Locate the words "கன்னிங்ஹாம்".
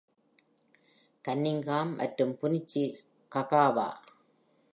1.25-1.91